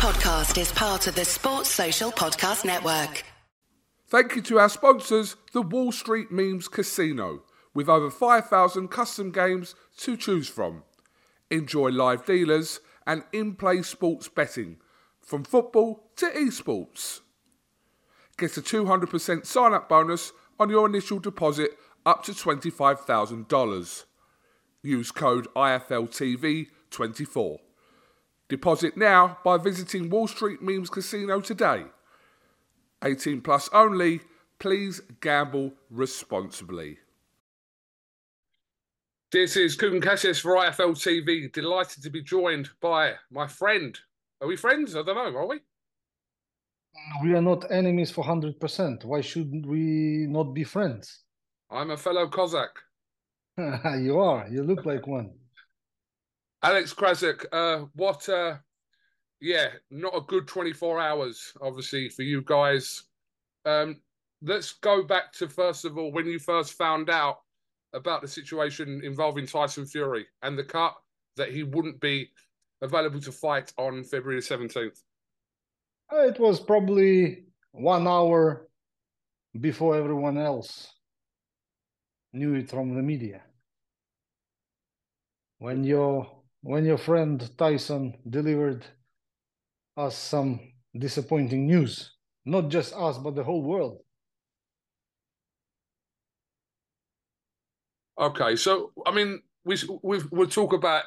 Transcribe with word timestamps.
podcast 0.00 0.58
is 0.58 0.72
part 0.72 1.06
of 1.06 1.14
the 1.14 1.26
Sports 1.26 1.68
Social 1.68 2.10
Podcast 2.10 2.64
Network. 2.64 3.22
Thank 4.08 4.34
you 4.34 4.40
to 4.40 4.58
our 4.58 4.70
sponsors, 4.70 5.36
the 5.52 5.60
Wall 5.60 5.92
Street 5.92 6.32
Memes 6.32 6.68
Casino, 6.68 7.42
with 7.74 7.86
over 7.86 8.10
5,000 8.10 8.88
custom 8.88 9.30
games 9.30 9.74
to 9.98 10.16
choose 10.16 10.48
from. 10.48 10.84
Enjoy 11.50 11.90
live 11.90 12.24
dealers 12.24 12.80
and 13.06 13.24
in 13.30 13.56
play 13.56 13.82
sports 13.82 14.26
betting, 14.26 14.78
from 15.20 15.44
football 15.44 16.08
to 16.16 16.30
esports. 16.30 17.20
Get 18.38 18.56
a 18.56 18.62
200% 18.62 19.44
sign 19.44 19.74
up 19.74 19.90
bonus 19.90 20.32
on 20.58 20.70
your 20.70 20.86
initial 20.86 21.18
deposit 21.18 21.72
up 22.06 22.24
to 22.24 22.32
$25,000. 22.32 24.04
Use 24.82 25.12
code 25.12 25.46
IFLTV24. 25.54 27.58
Deposit 28.50 28.96
now 28.96 29.38
by 29.44 29.58
visiting 29.58 30.10
Wall 30.10 30.26
Street 30.26 30.60
Memes 30.60 30.90
Casino 30.90 31.40
today. 31.40 31.84
18 33.04 33.42
plus 33.42 33.70
only. 33.72 34.20
Please 34.58 35.00
gamble 35.20 35.72
responsibly. 35.88 36.98
This 39.30 39.56
is 39.56 39.76
Kugan 39.76 40.02
Cassius 40.02 40.40
for 40.40 40.56
IFL 40.56 40.96
TV. 40.96 41.50
Delighted 41.52 42.02
to 42.02 42.10
be 42.10 42.24
joined 42.24 42.70
by 42.82 43.12
my 43.30 43.46
friend. 43.46 43.96
Are 44.42 44.48
we 44.48 44.56
friends? 44.56 44.96
I 44.96 45.02
don't 45.02 45.14
know. 45.14 45.38
Are 45.38 45.46
we? 45.46 45.60
We 47.22 47.34
are 47.34 47.40
not 47.40 47.70
enemies 47.70 48.10
for 48.10 48.24
100%. 48.24 49.04
Why 49.04 49.20
shouldn't 49.20 49.64
we 49.64 50.26
not 50.28 50.52
be 50.52 50.64
friends? 50.64 51.20
I'm 51.70 51.92
a 51.92 51.96
fellow 51.96 52.28
Cossack. 52.28 52.70
you 53.56 54.18
are. 54.18 54.48
You 54.50 54.64
look 54.64 54.84
like 54.84 55.06
one. 55.06 55.30
Alex 56.62 56.92
Krassyuk, 56.92 57.46
uh, 57.52 57.86
what, 57.94 58.28
uh, 58.28 58.56
yeah, 59.40 59.68
not 59.90 60.16
a 60.16 60.20
good 60.20 60.46
24 60.46 61.00
hours, 61.00 61.52
obviously, 61.62 62.10
for 62.10 62.22
you 62.22 62.42
guys. 62.42 63.04
Um, 63.64 64.00
let's 64.42 64.72
go 64.72 65.02
back 65.02 65.32
to, 65.34 65.48
first 65.48 65.86
of 65.86 65.96
all, 65.96 66.12
when 66.12 66.26
you 66.26 66.38
first 66.38 66.74
found 66.74 67.08
out 67.08 67.38
about 67.94 68.20
the 68.20 68.28
situation 68.28 69.00
involving 69.02 69.46
Tyson 69.46 69.86
Fury 69.86 70.26
and 70.42 70.58
the 70.58 70.64
cut 70.64 70.94
that 71.36 71.50
he 71.50 71.62
wouldn't 71.62 72.00
be 72.00 72.30
available 72.82 73.20
to 73.20 73.32
fight 73.32 73.72
on 73.78 74.04
February 74.04 74.40
17th. 74.40 75.00
Uh, 76.12 76.26
it 76.26 76.38
was 76.38 76.60
probably 76.60 77.44
one 77.72 78.06
hour 78.06 78.68
before 79.58 79.96
everyone 79.96 80.36
else 80.36 80.92
knew 82.32 82.54
it 82.54 82.68
from 82.68 82.94
the 82.94 83.02
media. 83.02 83.42
When 85.58 85.84
your 85.84 86.39
when 86.62 86.84
your 86.84 86.98
friend 86.98 87.50
Tyson 87.56 88.14
delivered 88.28 88.84
us 89.96 90.16
some 90.16 90.60
disappointing 90.98 91.66
news, 91.66 92.12
not 92.44 92.68
just 92.68 92.94
us 92.94 93.18
but 93.18 93.34
the 93.34 93.44
whole 93.44 93.62
world. 93.62 93.98
Okay, 98.18 98.54
so 98.56 98.92
I 99.06 99.12
mean, 99.12 99.40
we 99.64 99.76
we 100.02 100.20
we'll 100.30 100.46
talk 100.46 100.74
about 100.74 101.04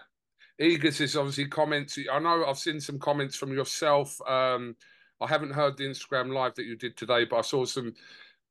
Egis's, 0.60 1.16
obviously 1.16 1.46
comments. 1.46 1.98
I 2.12 2.20
know 2.20 2.46
I've 2.46 2.58
seen 2.58 2.80
some 2.80 2.98
comments 2.98 3.36
from 3.36 3.54
yourself. 3.54 4.20
Um, 4.28 4.76
I 5.22 5.28
haven't 5.28 5.52
heard 5.52 5.78
the 5.78 5.84
Instagram 5.84 6.34
live 6.34 6.56
that 6.56 6.66
you 6.66 6.76
did 6.76 6.98
today, 6.98 7.26
but 7.26 7.38
I 7.38 7.42
saw 7.42 7.66
some 7.66 7.94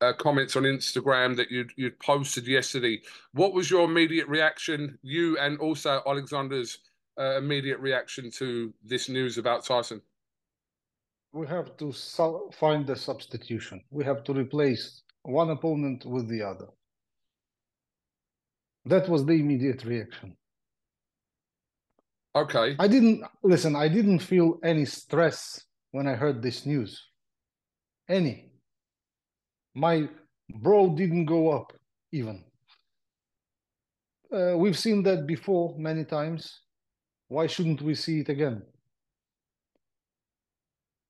uh, 0.00 0.12
comments 0.12 0.56
on 0.56 0.62
Instagram 0.62 1.36
that 1.36 1.50
you'd 1.50 1.72
you'd 1.76 1.98
posted 1.98 2.46
yesterday. 2.46 3.00
What 3.32 3.52
was 3.52 3.68
your 3.70 3.84
immediate 3.84 4.28
reaction? 4.28 4.98
You 5.02 5.38
and 5.38 5.58
also 5.58 6.00
Alexander's 6.06 6.78
uh, 7.18 7.38
immediate 7.38 7.78
reaction 7.78 8.30
to 8.32 8.72
this 8.84 9.08
news 9.08 9.38
about 9.38 9.64
Tyson? 9.64 10.00
We 11.32 11.46
have 11.46 11.76
to 11.78 11.92
find 12.52 12.88
a 12.90 12.96
substitution. 12.96 13.82
We 13.90 14.04
have 14.04 14.22
to 14.24 14.34
replace 14.34 15.02
one 15.22 15.50
opponent 15.50 16.04
with 16.04 16.28
the 16.28 16.42
other. 16.42 16.68
That 18.84 19.08
was 19.08 19.24
the 19.24 19.32
immediate 19.32 19.84
reaction. 19.84 20.36
Okay. 22.34 22.76
I 22.78 22.88
didn't 22.88 23.24
listen, 23.42 23.76
I 23.76 23.88
didn't 23.88 24.20
feel 24.20 24.58
any 24.64 24.84
stress 24.84 25.64
when 25.90 26.06
I 26.06 26.14
heard 26.14 26.42
this 26.42 26.66
news. 26.66 27.00
Any. 28.08 28.50
My 29.74 30.08
bro 30.48 30.94
didn't 30.96 31.26
go 31.26 31.50
up 31.50 31.72
even. 32.10 32.44
Uh, 34.32 34.54
we've 34.56 34.78
seen 34.78 35.02
that 35.02 35.26
before 35.26 35.74
many 35.78 36.04
times. 36.04 36.60
Why 37.32 37.46
shouldn't 37.46 37.80
we 37.80 37.94
see 37.94 38.20
it 38.20 38.28
again? 38.28 38.60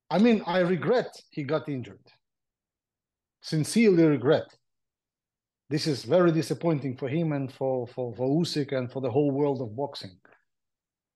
I 0.08 0.18
mean, 0.18 0.40
I 0.46 0.60
regret 0.60 1.10
he 1.30 1.42
got 1.42 1.68
injured. 1.68 2.06
Sincerely 3.40 4.04
regret. 4.04 4.46
This 5.68 5.88
is 5.88 6.04
very 6.04 6.30
disappointing 6.30 6.96
for 6.96 7.08
him 7.08 7.32
and 7.32 7.52
for, 7.52 7.88
for, 7.88 8.14
for 8.14 8.28
Usyk 8.40 8.70
and 8.70 8.92
for 8.92 9.00
the 9.00 9.10
whole 9.10 9.32
world 9.32 9.60
of 9.62 9.74
boxing. 9.74 10.16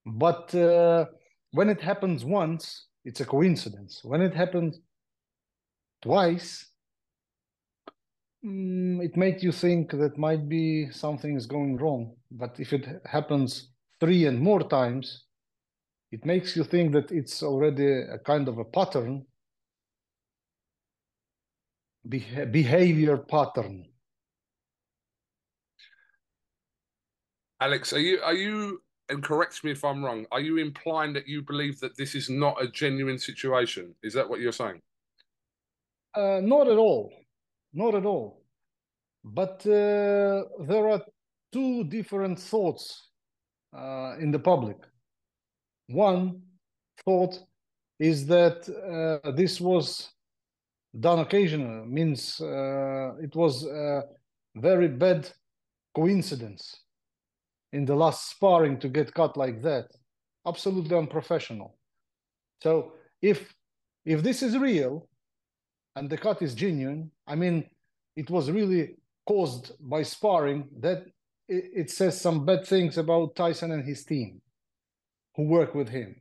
But 0.04 0.52
uh, 0.56 1.04
when 1.52 1.68
it 1.68 1.80
happens 1.80 2.24
once, 2.24 2.86
it's 3.04 3.20
a 3.20 3.26
coincidence. 3.26 4.00
When 4.02 4.22
it 4.22 4.34
happens 4.34 4.80
twice, 6.02 6.66
mm, 8.44 9.04
it 9.04 9.16
makes 9.16 9.44
you 9.44 9.52
think 9.52 9.92
that 9.92 10.18
might 10.18 10.48
be 10.48 10.90
something 10.90 11.36
is 11.36 11.46
going 11.46 11.76
wrong. 11.76 12.16
But 12.32 12.58
if 12.58 12.72
it 12.72 12.88
happens 13.04 13.68
three 14.00 14.26
and 14.26 14.40
more 14.40 14.62
times, 14.62 15.24
it 16.12 16.24
makes 16.24 16.56
you 16.56 16.64
think 16.64 16.92
that 16.92 17.10
it's 17.10 17.42
already 17.42 17.86
a 17.92 18.18
kind 18.18 18.48
of 18.48 18.58
a 18.58 18.64
pattern, 18.64 19.26
behavior 22.08 23.16
pattern 23.16 23.86
Alex, 27.60 27.92
are 27.94 27.98
you 27.98 28.20
are 28.22 28.34
you 28.34 28.82
and 29.08 29.22
correct 29.22 29.64
me 29.64 29.70
if 29.70 29.82
I'm 29.84 30.04
wrong, 30.04 30.26
are 30.30 30.40
you 30.40 30.58
implying 30.58 31.12
that 31.14 31.26
you 31.26 31.42
believe 31.42 31.80
that 31.80 31.96
this 31.96 32.14
is 32.14 32.28
not 32.28 32.62
a 32.62 32.68
genuine 32.68 33.18
situation? 33.18 33.94
Is 34.02 34.12
that 34.14 34.28
what 34.28 34.40
you're 34.40 34.52
saying? 34.52 34.82
Uh, 36.14 36.40
not 36.42 36.68
at 36.68 36.76
all. 36.76 37.12
Not 37.72 37.94
at 37.94 38.04
all. 38.04 38.42
But 39.24 39.66
uh, 39.66 40.44
there 40.66 40.88
are 40.88 41.00
two 41.52 41.84
different 41.84 42.38
thoughts 42.38 43.05
uh, 43.76 44.16
in 44.18 44.30
the 44.30 44.38
public. 44.38 44.78
One 45.88 46.42
thought 47.04 47.38
is 47.98 48.26
that 48.26 48.68
uh, 48.68 49.30
this 49.32 49.60
was 49.60 50.10
done 50.98 51.20
occasionally, 51.20 51.86
means 51.86 52.40
uh, 52.40 53.12
it 53.20 53.34
was 53.34 53.64
a 53.66 54.04
very 54.56 54.88
bad 54.88 55.30
coincidence 55.94 56.80
in 57.72 57.84
the 57.84 57.94
last 57.94 58.30
sparring 58.30 58.78
to 58.78 58.88
get 58.88 59.12
cut 59.12 59.36
like 59.36 59.62
that 59.62 59.86
absolutely 60.46 60.96
unprofessional 60.96 61.76
so 62.62 62.92
if 63.20 63.54
if 64.04 64.22
this 64.22 64.42
is 64.42 64.56
real 64.56 65.08
and 65.96 66.08
the 66.08 66.16
cut 66.16 66.40
is 66.42 66.54
genuine 66.54 67.10
i 67.26 67.34
mean 67.34 67.64
it 68.14 68.30
was 68.30 68.50
really 68.50 68.96
caused 69.26 69.72
by 69.80 70.02
sparring 70.02 70.68
that 70.78 71.06
it, 71.48 71.90
says 71.90 72.20
some 72.20 72.44
bad 72.44 72.66
things 72.66 72.98
about 72.98 73.34
tyson 73.36 73.72
and 73.72 73.84
his 73.84 74.04
team 74.04 74.40
who 75.34 75.44
work 75.44 75.74
with 75.74 75.88
him 75.88 76.16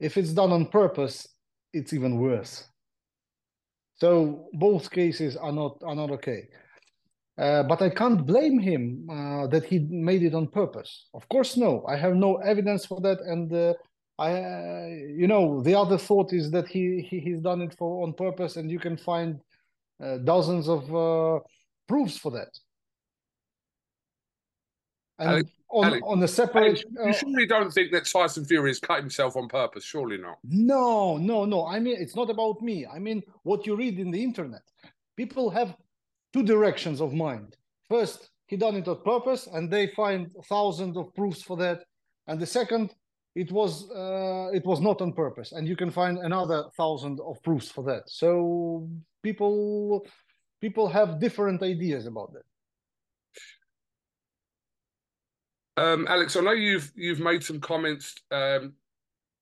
if 0.00 0.16
it's 0.16 0.32
done 0.32 0.52
on 0.52 0.66
purpose 0.66 1.28
it's 1.72 1.92
even 1.92 2.18
worse 2.18 2.64
so 3.96 4.48
both 4.52 4.90
cases 4.90 5.36
are 5.36 5.52
not 5.52 5.82
are 5.84 5.94
not 5.94 6.10
okay 6.10 6.48
uh, 7.38 7.62
but 7.62 7.80
I 7.80 7.88
can't 7.88 8.26
blame 8.26 8.58
him 8.58 9.06
uh, 9.08 9.46
that 9.46 9.64
he 9.64 9.78
made 9.78 10.24
it 10.24 10.34
on 10.34 10.48
purpose. 10.48 11.06
Of 11.14 11.28
course, 11.28 11.56
no. 11.56 11.84
I 11.86 11.94
have 11.94 12.16
no 12.16 12.36
evidence 12.38 12.84
for 12.84 13.00
that, 13.02 13.20
and 13.20 13.52
uh, 13.52 13.74
I, 14.18 14.88
you 15.16 15.28
know, 15.28 15.62
the 15.62 15.76
other 15.76 15.98
thought 15.98 16.32
is 16.32 16.50
that 16.50 16.66
he, 16.66 17.06
he 17.08 17.20
he's 17.20 17.40
done 17.40 17.62
it 17.62 17.76
for 17.78 18.02
on 18.02 18.12
purpose, 18.14 18.56
and 18.56 18.68
you 18.68 18.80
can 18.80 18.96
find 18.96 19.40
uh, 20.02 20.16
dozens 20.18 20.68
of 20.68 20.82
uh, 20.92 21.38
proofs 21.86 22.18
for 22.18 22.32
that. 22.32 22.50
And 25.18 25.28
Alex, 25.30 25.50
on 25.70 25.84
Alex, 25.84 26.02
on 26.06 26.20
the 26.20 26.28
separation, 26.28 26.94
Alex, 26.98 27.22
you 27.22 27.28
surely 27.28 27.46
don't 27.46 27.72
think 27.72 27.92
that 27.92 28.06
Tyson 28.06 28.44
Fury 28.44 28.70
has 28.70 28.78
cut 28.78 29.00
himself 29.00 29.36
on 29.36 29.48
purpose? 29.48 29.84
Surely 29.84 30.16
not. 30.16 30.38
No, 30.44 31.16
no, 31.16 31.44
no. 31.44 31.66
I 31.66 31.80
mean, 31.80 31.96
it's 31.98 32.16
not 32.16 32.30
about 32.30 32.62
me. 32.62 32.86
I 32.86 32.98
mean, 32.98 33.22
what 33.42 33.66
you 33.66 33.76
read 33.76 33.98
in 33.98 34.10
the 34.10 34.22
internet. 34.22 34.62
People 35.16 35.50
have 35.50 35.74
two 36.32 36.42
directions 36.42 37.00
of 37.00 37.12
mind. 37.12 37.56
First, 37.88 38.30
he 38.46 38.56
done 38.56 38.76
it 38.76 38.88
on 38.88 39.02
purpose, 39.02 39.48
and 39.52 39.70
they 39.70 39.88
find 39.88 40.30
thousands 40.48 40.96
of 40.96 41.14
proofs 41.14 41.42
for 41.42 41.56
that. 41.58 41.84
And 42.28 42.40
the 42.40 42.46
second, 42.46 42.94
it 43.34 43.52
was 43.52 43.90
uh, 43.90 44.50
it 44.52 44.64
was 44.64 44.80
not 44.80 45.00
on 45.00 45.12
purpose, 45.12 45.52
and 45.52 45.66
you 45.68 45.76
can 45.76 45.90
find 45.90 46.18
another 46.18 46.64
thousand 46.76 47.20
of 47.20 47.42
proofs 47.42 47.70
for 47.70 47.84
that. 47.84 48.08
So 48.08 48.88
people 49.22 50.06
people 50.60 50.88
have 50.88 51.20
different 51.20 51.62
ideas 51.62 52.06
about 52.06 52.32
that. 52.32 52.44
Um, 55.78 56.08
Alex, 56.08 56.34
I 56.34 56.40
know 56.40 56.50
you've 56.50 56.90
you've 56.96 57.20
made 57.20 57.44
some 57.44 57.60
comments 57.60 58.16
um, 58.32 58.72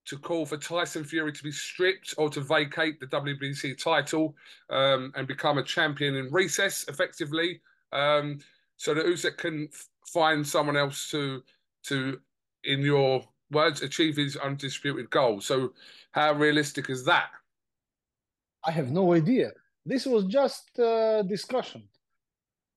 to 0.04 0.18
call 0.18 0.44
for 0.44 0.58
Tyson 0.58 1.02
Fury 1.02 1.32
to 1.32 1.42
be 1.42 1.50
stripped 1.50 2.12
or 2.18 2.28
to 2.28 2.42
vacate 2.42 3.00
the 3.00 3.06
WBC 3.06 3.82
title 3.82 4.36
um, 4.68 5.12
and 5.16 5.26
become 5.26 5.56
a 5.56 5.62
champion 5.62 6.14
in 6.14 6.30
recess, 6.30 6.84
effectively, 6.88 7.62
um, 7.94 8.38
so 8.76 8.92
that 8.92 9.06
Usyk 9.06 9.38
can 9.38 9.70
find 10.12 10.46
someone 10.46 10.76
else 10.76 11.10
to 11.10 11.42
to, 11.84 12.20
in 12.64 12.80
your 12.80 13.26
words, 13.50 13.80
achieve 13.80 14.16
his 14.16 14.36
undisputed 14.36 15.08
goal. 15.08 15.40
So, 15.40 15.72
how 16.10 16.34
realistic 16.34 16.90
is 16.90 17.02
that? 17.06 17.30
I 18.62 18.72
have 18.72 18.90
no 18.90 19.14
idea. 19.14 19.52
This 19.86 20.04
was 20.04 20.24
just 20.24 20.78
uh, 20.78 21.22
discussion. 21.22 21.84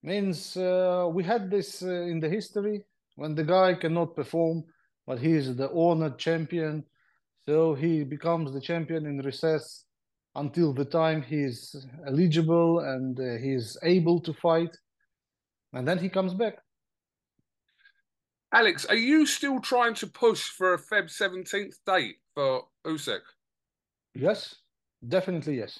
Means 0.02 0.56
uh, 0.56 1.10
we 1.12 1.26
had 1.26 1.52
this 1.52 1.84
uh, 1.84 1.90
in 1.90 2.22
the 2.22 2.30
history 2.30 2.86
when 3.19 3.36
the 3.36 3.44
guy 3.44 3.74
cannot 3.74 4.16
perform, 4.16 4.63
but 5.06 5.19
he 5.19 5.33
is 5.33 5.56
the 5.56 5.69
honored 5.71 6.18
champion. 6.18 6.86
So 7.45 7.74
he 7.74 8.06
becomes 8.06 8.54
the 8.54 8.62
champion 8.62 9.06
in 9.06 9.18
recess 9.19 9.83
until 10.36 10.74
the 10.74 10.86
time 10.86 11.21
he 11.21 11.39
is 11.44 11.86
eligible 12.07 12.80
and 12.80 13.19
uh, 13.19 13.56
is 13.57 13.77
able 13.83 14.21
to 14.21 14.33
fight. 14.33 14.74
And 15.74 15.86
then 15.86 15.98
he 15.98 16.07
comes 16.07 16.33
back. 16.33 16.56
Alex, 18.54 18.86
are 18.86 18.95
you 18.95 19.25
still 19.25 19.60
trying 19.60 19.95
to 19.95 20.07
push 20.07 20.44
for 20.57 20.74
a 20.74 20.80
Feb 20.80 21.06
17th 21.22 21.75
date 21.86 22.15
for 22.33 22.63
Usyk? 22.88 23.25
Yes, 24.15 24.56
definitely 25.06 25.57
yes. 25.57 25.77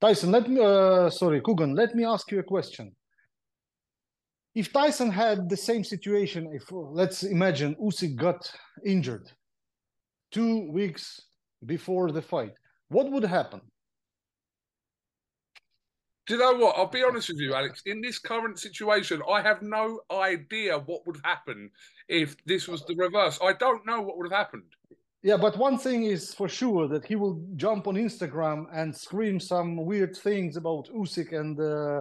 Tyson, 0.00 0.30
let 0.32 0.48
me, 0.48 0.60
uh, 0.60 1.10
sorry, 1.10 1.40
Kugan, 1.40 1.76
let 1.76 1.94
me 1.94 2.04
ask 2.04 2.30
you 2.32 2.38
a 2.38 2.42
question. 2.42 2.96
If 4.58 4.72
Tyson 4.72 5.12
had 5.12 5.48
the 5.48 5.56
same 5.56 5.84
situation, 5.84 6.50
if 6.52 6.64
let's 6.72 7.22
imagine 7.22 7.76
Usyk 7.76 8.16
got 8.16 8.40
injured 8.84 9.30
two 10.32 10.68
weeks 10.72 11.20
before 11.64 12.10
the 12.10 12.22
fight, 12.22 12.54
what 12.88 13.08
would 13.12 13.22
happen? 13.22 13.60
Do 16.26 16.34
you 16.34 16.40
know 16.40 16.54
what? 16.54 16.76
I'll 16.76 16.88
be 16.88 17.04
honest 17.04 17.28
with 17.28 17.38
you, 17.38 17.54
Alex. 17.54 17.82
In 17.86 18.00
this 18.00 18.18
current 18.18 18.58
situation, 18.58 19.22
I 19.30 19.42
have 19.42 19.62
no 19.62 20.00
idea 20.10 20.76
what 20.76 21.06
would 21.06 21.20
happen 21.22 21.70
if 22.08 22.34
this 22.44 22.66
was 22.66 22.84
the 22.86 22.96
reverse. 22.96 23.38
I 23.40 23.52
don't 23.52 23.86
know 23.86 24.00
what 24.00 24.18
would 24.18 24.28
have 24.28 24.38
happened. 24.38 24.70
Yeah, 25.22 25.36
but 25.36 25.56
one 25.56 25.78
thing 25.78 26.02
is 26.02 26.34
for 26.34 26.48
sure 26.48 26.88
that 26.88 27.04
he 27.04 27.14
will 27.14 27.40
jump 27.54 27.86
on 27.86 27.94
Instagram 27.94 28.66
and 28.72 28.92
scream 28.92 29.38
some 29.38 29.76
weird 29.76 30.16
things 30.16 30.56
about 30.56 30.88
Usyk 30.88 31.32
and 31.32 31.60
uh, 31.60 32.00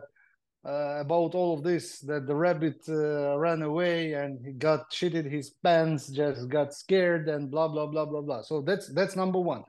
uh, 0.68 0.98
about 1.00 1.34
all 1.34 1.54
of 1.54 1.64
this. 1.64 2.00
That 2.00 2.28
the 2.28 2.36
rabbit 2.36 2.82
uh, 2.90 3.38
ran 3.38 3.62
away 3.62 4.14
and 4.14 4.46
he 4.46 4.52
got 4.52 4.92
shitted 4.92 5.30
his 5.30 5.50
pants, 5.50 6.08
just 6.08 6.50
got 6.50 6.74
scared 6.74 7.30
and 7.30 7.50
blah 7.50 7.68
blah 7.68 7.88
blah 7.88 8.06
blah 8.06 8.22
blah. 8.22 8.42
So 8.42 8.62
that's 8.62 8.88
that's 8.94 9.16
number 9.16 9.40
one. 9.40 9.64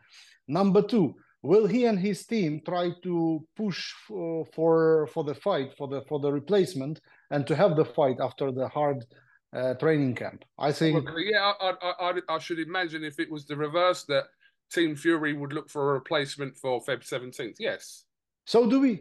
Number 0.49 0.83
two, 0.83 1.15
will 1.43 1.67
he 1.67 1.85
and 1.85 1.99
his 1.99 2.27
team 2.27 2.61
try 2.65 2.91
to 3.03 3.47
push 3.57 3.93
for 4.07 4.47
for, 4.55 5.07
for 5.09 5.25
the 5.25 5.35
fight 5.35 5.75
for 5.77 5.87
the 5.87 6.03
for 6.09 6.19
the 6.19 6.33
replacement 6.33 7.01
and 7.31 7.47
to 7.47 7.55
have 7.55 7.77
the 7.77 7.85
fight 7.85 8.17
after 8.21 8.51
the 8.51 8.69
hard 8.69 9.05
uh, 9.53 9.75
training 9.75 10.15
camp. 10.15 10.45
I 10.59 10.73
think. 10.73 11.05
Well, 11.05 11.21
yeah, 11.21 11.53
I, 11.61 11.73
I, 11.81 12.11
I, 12.11 12.21
I, 12.29 12.39
should 12.39 12.59
imagine 12.59 13.05
if 13.05 13.19
it 13.19 13.31
was 13.31 13.47
the 13.47 13.57
reverse 13.57 14.05
that 14.05 14.25
Team 14.73 14.95
Fury 14.95 15.33
would 15.33 15.53
look 15.53 15.71
for 15.71 15.91
a 15.91 15.95
replacement 15.95 16.57
for 16.57 16.83
Feb 16.83 17.05
seventeenth. 17.05 17.57
Yes. 17.59 18.05
So 18.45 18.69
do 18.69 18.81
we. 18.81 19.01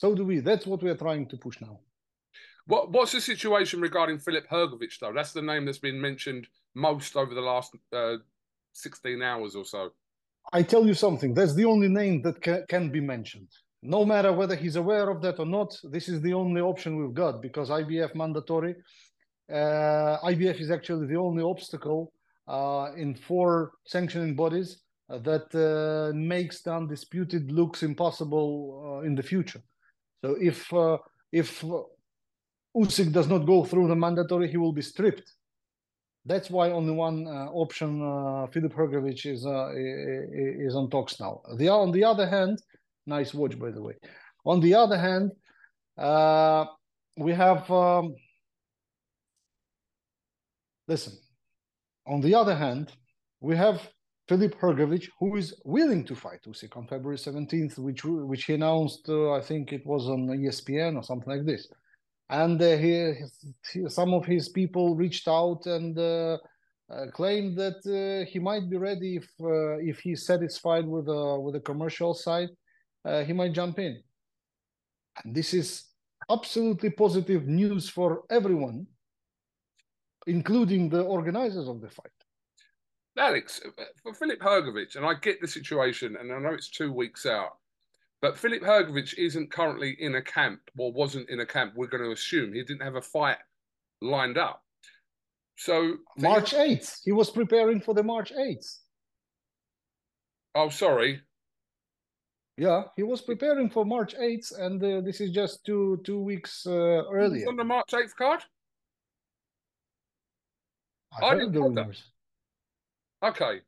So 0.00 0.14
do 0.14 0.24
we. 0.24 0.40
That's 0.40 0.66
what 0.66 0.82
we 0.82 0.90
are 0.90 0.96
trying 0.96 1.26
to 1.28 1.36
push 1.36 1.60
now. 1.60 1.80
What 2.66 2.90
What's 2.90 3.12
the 3.12 3.20
situation 3.20 3.80
regarding 3.80 4.18
Filip 4.18 4.48
Hrgovic 4.48 4.98
though? 4.98 5.12
That's 5.12 5.32
the 5.32 5.42
name 5.42 5.64
that's 5.64 5.84
been 5.88 6.00
mentioned 6.00 6.46
most 6.74 7.16
over 7.16 7.34
the 7.34 7.46
last 7.52 7.70
uh, 7.92 8.16
sixteen 8.72 9.20
hours 9.22 9.54
or 9.54 9.64
so. 9.64 9.90
I 10.52 10.62
tell 10.62 10.86
you 10.86 10.94
something. 10.94 11.34
That's 11.34 11.54
the 11.54 11.66
only 11.66 11.88
name 11.88 12.22
that 12.22 12.42
ca- 12.42 12.64
can 12.68 12.90
be 12.90 13.00
mentioned. 13.00 13.50
No 13.82 14.04
matter 14.04 14.32
whether 14.32 14.56
he's 14.56 14.76
aware 14.76 15.08
of 15.10 15.20
that 15.22 15.38
or 15.38 15.46
not, 15.46 15.78
this 15.84 16.08
is 16.08 16.20
the 16.22 16.34
only 16.34 16.60
option 16.60 16.96
we've 16.96 17.14
got 17.14 17.42
because 17.42 17.70
IBF 17.70 18.14
mandatory 18.14 18.74
uh, 19.50 20.18
IBF 20.24 20.60
is 20.60 20.70
actually 20.70 21.06
the 21.06 21.16
only 21.16 21.42
obstacle 21.42 22.12
uh, 22.46 22.90
in 22.96 23.14
four 23.14 23.72
sanctioning 23.84 24.36
bodies 24.36 24.80
that 25.08 25.48
uh, 25.54 26.16
makes 26.16 26.62
the 26.62 26.72
undisputed 26.72 27.50
looks 27.50 27.82
impossible 27.82 29.00
uh, 29.00 29.06
in 29.06 29.14
the 29.16 29.22
future. 29.22 29.60
So 30.22 30.36
if 30.40 30.72
uh, 30.72 30.98
if 31.32 31.64
Usyk 32.76 33.12
does 33.12 33.28
not 33.28 33.46
go 33.46 33.64
through 33.64 33.88
the 33.88 33.96
mandatory, 33.96 34.48
he 34.48 34.56
will 34.56 34.72
be 34.72 34.82
stripped. 34.82 35.34
That's 36.26 36.50
why 36.50 36.70
only 36.70 36.92
one 36.92 37.26
option, 37.26 38.02
uh, 38.02 38.46
Filip 38.52 38.74
is 39.16 39.46
is 40.66 40.76
on 40.76 40.90
talks 40.90 41.18
now. 41.18 41.40
The 41.56 41.68
on 41.68 41.90
the 41.92 42.04
other 42.04 42.28
hand, 42.28 42.62
nice 43.06 43.32
watch 43.32 43.58
by 43.58 43.70
the 43.70 43.82
way. 43.82 43.94
On 44.44 44.60
the 44.60 44.74
other 44.74 44.98
hand, 44.98 45.32
we 47.16 47.32
have. 47.32 47.70
Um, 47.70 48.14
Listen, 50.90 51.12
on 52.04 52.20
the 52.20 52.34
other 52.34 52.56
hand, 52.56 52.90
we 53.40 53.56
have 53.56 53.80
Filip 54.30 54.60
Hrgovic, 54.60 55.08
who 55.18 55.34
is 55.34 55.60
willing 55.64 56.04
to 56.04 56.14
fight 56.14 56.44
Usyk 56.46 56.76
on 56.76 56.86
February 56.86 57.16
17th, 57.16 57.78
which 57.78 58.04
which 58.04 58.44
he 58.44 58.54
announced, 58.54 59.08
uh, 59.08 59.32
I 59.32 59.40
think 59.40 59.72
it 59.72 59.84
was 59.84 60.08
on 60.08 60.28
ESPN 60.28 60.94
or 60.94 61.02
something 61.02 61.32
like 61.34 61.44
this. 61.44 61.66
And 62.28 62.62
uh, 62.62 62.76
he, 62.76 63.12
he, 63.72 63.88
some 63.88 64.14
of 64.14 64.24
his 64.24 64.48
people 64.48 64.94
reached 64.94 65.26
out 65.26 65.66
and 65.66 65.98
uh, 65.98 66.38
uh 66.94 67.06
claimed 67.12 67.58
that 67.58 67.80
uh, 67.84 68.24
he 68.30 68.38
might 68.38 68.70
be 68.70 68.76
ready 68.76 69.16
if 69.16 69.28
uh, 69.40 69.78
if 69.90 69.98
he's 69.98 70.24
satisfied 70.24 70.86
with 70.86 71.08
with 71.44 71.54
the 71.54 71.64
commercial 71.70 72.14
side, 72.14 72.50
he 73.26 73.32
might 73.32 73.52
jump 73.60 73.80
in. 73.80 74.00
And 75.24 75.34
this 75.34 75.54
is 75.54 75.68
absolutely 76.30 76.90
positive 76.90 77.48
news 77.48 77.88
for 77.88 78.22
everyone 78.30 78.86
including 80.26 80.88
the 80.88 81.02
organizers 81.02 81.66
of 81.66 81.80
the 81.80 81.88
fight. 81.88 82.19
Alex, 83.20 83.60
for 84.02 84.14
Filip 84.14 84.40
Hrgovic, 84.40 84.96
and 84.96 85.04
I 85.04 85.12
get 85.14 85.40
the 85.40 85.46
situation, 85.46 86.16
and 86.16 86.32
I 86.32 86.38
know 86.38 86.54
it's 86.54 86.70
two 86.70 86.90
weeks 86.90 87.26
out, 87.26 87.58
but 88.22 88.38
Philip 88.38 88.62
Hrgovic 88.62 89.14
isn't 89.18 89.52
currently 89.52 89.94
in 90.00 90.14
a 90.14 90.22
camp, 90.22 90.60
or 90.78 90.90
wasn't 90.90 91.28
in 91.28 91.40
a 91.40 91.46
camp. 91.46 91.74
We're 91.76 91.86
going 91.86 92.02
to 92.02 92.12
assume 92.12 92.54
he 92.54 92.64
didn't 92.64 92.82
have 92.82 92.96
a 92.96 93.02
fight 93.02 93.36
lined 94.00 94.38
up. 94.38 94.62
So 95.56 95.96
March 96.16 96.54
eighth, 96.54 97.00
he 97.04 97.12
was 97.12 97.28
preparing 97.30 97.82
for 97.82 97.92
the 97.94 98.02
March 98.02 98.32
eighth. 98.32 98.78
Oh, 100.54 100.70
sorry. 100.70 101.20
Yeah, 102.56 102.84
he 102.96 103.02
was 103.02 103.20
preparing 103.20 103.68
for 103.68 103.84
March 103.84 104.14
eighth, 104.18 104.50
and 104.58 104.82
uh, 104.82 105.02
this 105.02 105.20
is 105.20 105.30
just 105.30 105.64
two 105.66 106.00
two 106.04 106.20
weeks 106.20 106.66
uh, 106.66 107.04
earlier. 107.12 107.46
On 107.48 107.56
the 107.56 107.64
March 107.64 107.92
eighth 107.92 108.16
card. 108.16 108.40
I, 111.22 111.26
I 111.26 111.34
didn't 111.34 111.52
know 111.52 111.70
that. 111.74 112.00
Okay, 113.22 113.60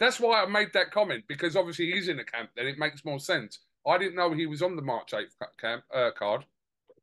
that's 0.00 0.20
why 0.20 0.42
I 0.42 0.46
made 0.46 0.72
that 0.74 0.90
comment 0.90 1.24
because 1.28 1.56
obviously 1.56 1.90
he's 1.92 2.08
in 2.08 2.18
a 2.18 2.24
camp. 2.24 2.50
Then 2.56 2.66
it 2.66 2.78
makes 2.78 3.04
more 3.04 3.20
sense. 3.20 3.60
I 3.86 3.98
didn't 3.98 4.16
know 4.16 4.32
he 4.32 4.46
was 4.46 4.62
on 4.62 4.76
the 4.76 4.82
March 4.82 5.14
eighth 5.14 5.36
camp 5.60 5.84
uh, 5.94 6.10
card. 6.18 6.44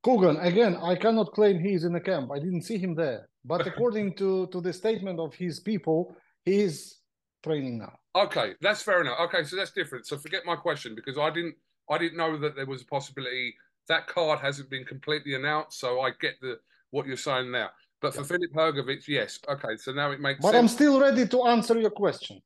Kugan, 0.05 0.43
again, 0.43 0.75
I 0.75 0.95
cannot 0.95 1.31
claim 1.31 1.59
he's 1.59 1.85
in 1.85 1.95
a 1.95 2.01
camp. 2.01 2.29
I 2.31 2.39
didn't 2.39 2.63
see 2.63 2.77
him 2.77 2.93
there. 2.93 3.29
But 3.45 3.65
according 3.71 4.15
to, 4.17 4.47
to 4.47 4.59
the 4.59 4.73
statement 4.73 5.19
of 5.19 5.33
his 5.33 5.61
people, 5.61 6.15
he 6.43 6.59
is 6.59 6.97
training 7.41 7.79
now. 7.79 7.93
Okay, 8.15 8.53
that's 8.61 8.81
fair 8.81 9.01
enough. 9.01 9.19
Okay, 9.21 9.43
so 9.43 9.55
that's 9.55 9.71
different. 9.71 10.05
So 10.05 10.17
forget 10.17 10.45
my 10.45 10.55
question 10.55 10.93
because 10.93 11.17
I 11.17 11.29
didn't 11.29 11.55
I 11.89 11.97
didn't 11.97 12.17
know 12.17 12.37
that 12.37 12.55
there 12.55 12.65
was 12.65 12.81
a 12.81 12.85
possibility 12.85 13.55
that 13.87 14.07
card 14.07 14.39
hasn't 14.39 14.69
been 14.69 14.85
completely 14.85 15.35
announced. 15.35 15.79
So 15.79 16.01
I 16.01 16.11
get 16.21 16.35
the 16.41 16.59
what 16.91 17.07
you're 17.07 17.17
saying 17.17 17.51
now. 17.51 17.69
But 18.03 18.15
for 18.15 18.25
Filip 18.25 18.51
Hrgovic, 18.53 19.07
yes. 19.07 19.39
Okay, 19.47 19.77
so 19.77 19.93
now 19.93 20.11
it 20.11 20.19
makes 20.19 20.41
but 20.41 20.51
sense. 20.51 20.57
I'm 20.57 20.67
still 20.67 20.99
ready 20.99 21.25
to 21.25 21.43
answer 21.43 21.79
your 21.79 21.89
question. 21.89 22.41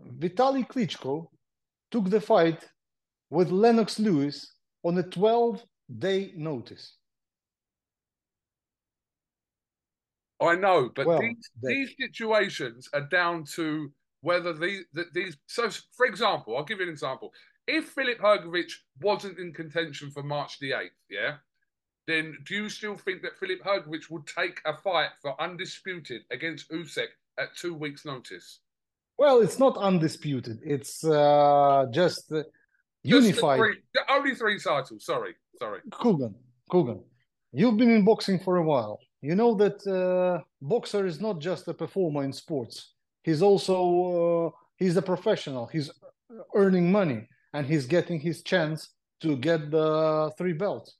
Vitaly 0.00 0.64
Klitschko 0.64 1.26
took 1.90 2.10
the 2.10 2.20
fight 2.20 2.64
with 3.30 3.50
Lennox 3.50 3.98
Lewis 3.98 4.52
on 4.84 4.96
a 4.98 5.02
12 5.02 5.64
day 5.98 6.32
notice. 6.36 6.94
I 10.40 10.54
know, 10.54 10.90
but 10.94 11.06
well, 11.06 11.20
these, 11.20 11.50
these 11.60 11.90
situations 11.98 12.88
are 12.92 13.08
down 13.08 13.42
to 13.56 13.90
whether 14.20 14.52
these, 14.52 14.84
these. 15.12 15.36
So, 15.46 15.68
for 15.96 16.06
example, 16.06 16.56
I'll 16.56 16.64
give 16.64 16.78
you 16.78 16.84
an 16.84 16.92
example. 16.92 17.32
If 17.66 17.86
Filip 17.86 18.20
Hrgovic 18.20 18.70
wasn't 19.00 19.40
in 19.40 19.52
contention 19.52 20.12
for 20.12 20.22
March 20.22 20.60
the 20.60 20.70
8th, 20.70 20.90
yeah, 21.10 21.36
then 22.06 22.36
do 22.44 22.54
you 22.54 22.68
still 22.68 22.96
think 22.96 23.22
that 23.22 23.38
Filip 23.38 23.62
Hrgovic 23.62 24.10
would 24.10 24.26
take 24.26 24.60
a 24.64 24.76
fight 24.76 25.10
for 25.22 25.40
undisputed 25.40 26.22
against 26.30 26.70
Usyk 26.70 27.08
at 27.38 27.56
two 27.56 27.74
weeks' 27.74 28.04
notice? 28.04 28.60
Well, 29.16 29.40
it's 29.40 29.58
not 29.58 29.76
undisputed. 29.76 30.58
It's 30.64 31.04
uh, 31.04 31.86
just 31.90 32.32
uh, 32.32 32.42
unified. 33.02 33.58
Just 33.58 34.02
three, 34.02 34.16
only 34.16 34.34
three 34.34 34.58
titles. 34.58 35.04
Sorry, 35.04 35.34
sorry. 35.58 35.80
Kugan, 35.90 36.34
Kugan, 36.70 37.02
you've 37.52 37.76
been 37.76 37.90
in 37.90 38.04
boxing 38.04 38.38
for 38.38 38.56
a 38.56 38.62
while. 38.62 38.98
You 39.22 39.34
know 39.34 39.54
that 39.54 39.86
uh, 39.86 40.42
boxer 40.60 41.06
is 41.06 41.20
not 41.20 41.40
just 41.40 41.68
a 41.68 41.74
performer 41.74 42.24
in 42.24 42.32
sports. 42.32 42.94
he's 43.22 43.40
also 43.40 43.76
uh, 44.46 44.50
he's 44.76 44.96
a 44.96 45.02
professional. 45.02 45.66
He's 45.66 45.90
earning 46.54 46.92
money 46.92 47.28
and 47.54 47.66
he's 47.66 47.86
getting 47.86 48.20
his 48.20 48.42
chance 48.42 48.90
to 49.22 49.36
get 49.36 49.70
the 49.70 50.30
three 50.36 50.52
belts. 50.52 50.96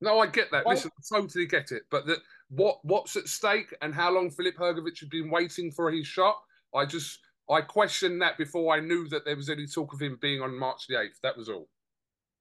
No, 0.00 0.18
I 0.18 0.26
get 0.26 0.50
that. 0.50 0.64
Why? 0.66 0.72
Listen, 0.74 0.90
I 0.98 1.16
totally 1.16 1.46
get 1.46 1.72
it. 1.72 1.82
But 1.90 2.06
that 2.06 2.18
what 2.48 2.78
what's 2.82 3.16
at 3.16 3.28
stake 3.28 3.74
and 3.82 3.94
how 3.94 4.12
long 4.12 4.30
Filip 4.30 4.56
Hrgovic 4.56 5.00
had 5.00 5.10
been 5.10 5.30
waiting 5.30 5.70
for 5.70 5.90
his 5.90 6.06
shot, 6.06 6.36
I 6.74 6.84
just 6.84 7.20
I 7.50 7.60
questioned 7.60 8.20
that 8.22 8.38
before 8.38 8.74
I 8.74 8.80
knew 8.80 9.08
that 9.08 9.24
there 9.24 9.36
was 9.36 9.50
any 9.50 9.66
talk 9.66 9.92
of 9.92 10.02
him 10.02 10.18
being 10.20 10.40
on 10.40 10.58
March 10.58 10.86
the 10.88 11.00
eighth. 11.00 11.20
That 11.22 11.36
was 11.36 11.48
all. 11.48 11.68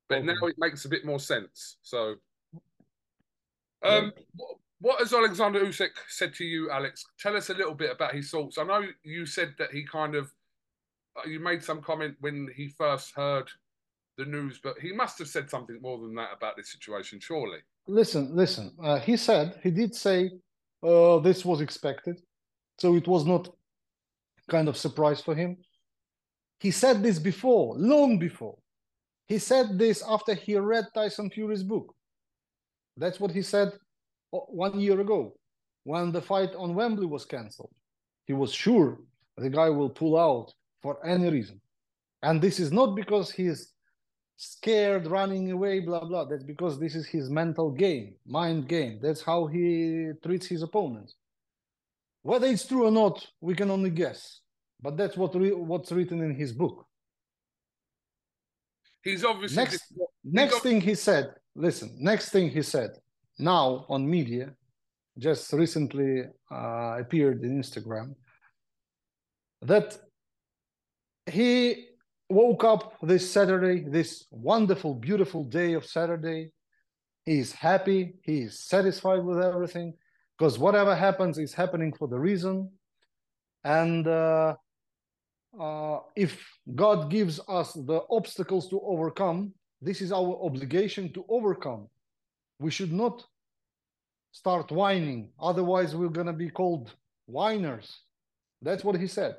But 0.10 0.20
okay. 0.20 0.28
now 0.28 0.48
it 0.48 0.56
makes 0.58 0.86
a 0.86 0.90
bit 0.90 1.06
more 1.06 1.20
sense. 1.20 1.78
So, 1.82 2.16
um, 3.84 4.12
what 4.80 5.00
has 5.00 5.14
Alexander 5.14 5.62
Usyk 5.62 5.92
said 6.10 6.34
to 6.36 6.44
you, 6.44 6.70
Alex? 6.70 7.06
Tell 7.20 7.36
us 7.38 7.50
a 7.50 7.54
little 7.54 7.74
bit 7.74 7.92
about 7.92 8.14
his 8.14 8.30
thoughts. 8.30 8.58
I 8.58 8.64
know 8.64 8.84
you 9.04 9.26
said 9.26 9.56
that 9.58 9.72
he 9.72 9.86
kind 9.86 10.16
of 10.16 10.32
uh, 11.18 11.28
you 11.28 11.40
made 11.40 11.64
some 11.64 11.82
comment 11.82 12.16
when 12.20 12.50
he 12.56 12.68
first 12.68 13.14
heard 13.16 13.50
the 14.18 14.26
news, 14.26 14.60
but 14.64 14.78
he 14.80 14.92
must 14.92 15.18
have 15.20 15.28
said 15.28 15.50
something 15.50 15.80
more 15.82 16.00
than 16.00 16.14
that 16.16 16.30
about 16.36 16.56
this 16.56 16.72
situation, 16.72 17.20
surely. 17.20 17.60
Listen, 17.88 18.36
listen. 18.36 18.72
Uh, 18.82 19.00
he 19.00 19.18
said 19.18 19.60
he 19.64 19.72
did 19.72 19.96
say 19.96 20.30
uh, 20.84 21.20
this 21.20 21.44
was 21.44 21.62
expected, 21.62 22.20
so 22.80 22.96
it 22.96 23.08
was 23.08 23.26
not 23.26 23.50
kind 24.50 24.68
of 24.68 24.78
surprise 24.78 25.22
for 25.22 25.36
him. 25.36 25.58
He 26.60 26.72
said 26.72 27.04
this 27.04 27.20
before, 27.20 27.76
long 27.78 28.20
before. 28.20 28.58
He 29.28 29.40
said 29.40 29.78
this 29.78 30.04
after 30.08 30.34
he 30.34 30.56
read 30.58 30.86
Tyson 30.94 31.30
Fury's 31.30 31.64
book. 31.64 31.94
That's 32.98 33.20
what 33.20 33.32
he 33.32 33.42
said 33.42 33.70
uh, 34.34 34.38
one 34.48 34.80
year 34.80 35.00
ago 35.00 35.34
when 35.84 36.12
the 36.12 36.22
fight 36.22 36.54
on 36.56 36.76
Wembley 36.76 37.06
was 37.06 37.26
cancelled. 37.26 37.74
He 38.26 38.34
was 38.34 38.54
sure 38.54 39.00
the 39.38 39.50
guy 39.50 39.70
will 39.70 39.90
pull 39.90 40.18
out 40.18 40.54
for 40.82 41.06
any 41.06 41.30
reason. 41.30 41.60
And 42.22 42.42
this 42.42 42.60
is 42.60 42.72
not 42.72 42.96
because 42.96 43.32
he's 43.32 43.73
scared, 44.36 45.08
running 45.08 45.52
away, 45.52 45.80
blah, 45.80 46.06
blah. 46.06 46.26
That's 46.26 46.44
because 46.44 46.80
this 46.80 46.96
is 46.96 47.06
his 47.06 47.30
mental 47.30 47.72
game, 47.72 48.16
mind 48.26 48.68
game. 48.68 49.00
That's 49.02 49.22
how 49.22 49.48
he 49.48 50.12
treats 50.24 50.48
his 50.48 50.64
opponents. 50.64 51.16
Whether 52.22 52.48
it's 52.48 52.66
true 52.66 52.86
or 52.86 52.92
not, 52.92 53.26
we 53.42 53.54
can 53.54 53.70
only 53.70 53.90
guess. 53.90 54.40
But 54.82 54.98
that's 54.98 55.16
what 55.18 55.36
re- 55.36 55.52
what's 55.52 55.92
written 55.92 56.22
in 56.22 56.36
his 56.36 56.52
book. 56.52 56.86
He's 59.04 59.24
obviously 59.24 59.58
next. 59.58 59.94
next 60.24 60.60
thing 60.60 60.82
he 60.82 60.96
said. 60.96 61.36
Listen. 61.56 61.96
Next 62.00 62.30
thing 62.30 62.50
he 62.50 62.62
said. 62.62 62.92
Now 63.38 63.86
on 63.90 64.10
media, 64.10 64.54
just 65.18 65.52
recently 65.54 66.24
uh, 66.52 66.98
appeared 67.00 67.44
in 67.44 67.62
Instagram. 67.62 68.16
That 69.62 69.98
he 71.26 71.88
woke 72.34 72.64
up 72.64 72.96
this 73.02 73.32
Saturday, 73.32 73.88
this 73.88 74.26
wonderful, 74.32 74.96
beautiful 74.96 75.44
day 75.44 75.74
of 75.74 75.86
Saturday. 75.86 76.52
He's 77.26 77.54
happy, 77.54 78.16
he's 78.24 78.60
satisfied 78.60 79.24
with 79.24 79.40
everything 79.42 79.94
because 80.38 80.58
whatever 80.58 80.96
happens 80.96 81.38
is 81.38 81.54
happening 81.54 81.94
for 81.94 82.08
the 82.08 82.20
reason. 82.20 82.72
And 83.64 84.08
uh, 84.08 84.56
uh, 85.60 86.00
if 86.16 86.44
God 86.74 87.10
gives 87.10 87.40
us 87.48 87.74
the 87.74 88.02
obstacles 88.10 88.68
to 88.70 88.82
overcome, 88.82 89.54
this 89.82 90.02
is 90.02 90.12
our 90.12 90.36
obligation 90.44 91.14
to 91.14 91.24
overcome. 91.30 91.88
We 92.60 92.72
should 92.72 92.92
not 92.92 93.24
start 94.32 94.72
whining, 94.72 95.30
otherwise, 95.40 95.96
we're 95.96 96.10
going 96.10 96.28
to 96.28 96.34
be 96.34 96.50
called 96.50 96.92
whiners. 97.28 98.02
That's 98.62 98.84
what 98.84 99.00
he 99.00 99.08
said. 99.08 99.36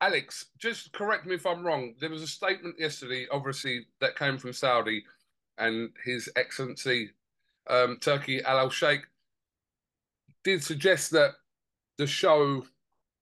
Alex, 0.00 0.46
just 0.58 0.92
correct 0.92 1.26
me 1.26 1.34
if 1.34 1.46
I'm 1.46 1.64
wrong. 1.64 1.94
There 2.00 2.10
was 2.10 2.22
a 2.22 2.26
statement 2.26 2.76
yesterday, 2.78 3.26
obviously, 3.30 3.86
that 4.00 4.16
came 4.16 4.38
from 4.38 4.52
Saudi 4.52 5.04
and 5.58 5.90
His 6.04 6.30
Excellency 6.36 7.10
um, 7.68 7.98
Turki 8.00 8.42
Al 8.42 8.70
Sheikh 8.70 9.02
did 10.44 10.62
suggest 10.62 11.10
that 11.12 11.32
the 11.98 12.06
show 12.06 12.64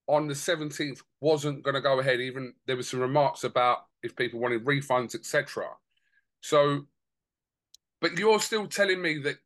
on 0.07 0.27
the 0.27 0.33
17th 0.33 1.01
wasn't 1.19 1.63
going 1.63 1.75
to 1.75 1.81
go 1.81 1.99
ahead. 1.99 2.21
Even 2.21 2.53
there 2.65 2.77
was 2.77 2.87
some 2.87 2.99
remarks 2.99 3.43
about 3.43 3.85
if 4.03 4.15
people 4.15 4.39
wanted 4.39 4.63
refunds, 4.65 5.15
etc. 5.15 5.65
So, 6.41 6.85
but 7.99 8.17
you're 8.17 8.39
still 8.39 8.67
telling 8.67 9.01
me 9.01 9.17
that 9.19 9.37